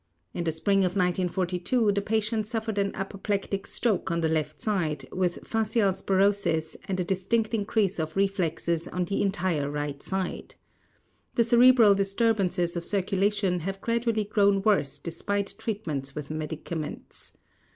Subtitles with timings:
[0.33, 5.07] In the spring of 1942, the patient suffered an apoplectic stroke on the left side,
[5.11, 10.55] with facialisparosis and a distinct increase of reflexes on the entire right side.
[11.35, 17.37] The cerebral disturbances of circulation have gradually grown worse despite treatments with medicaments.